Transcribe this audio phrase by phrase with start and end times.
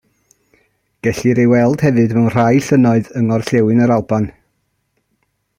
[1.07, 4.29] Gellir ei weld hefyd mewn rhai llynnoedd yng ngorllewin yr Alban.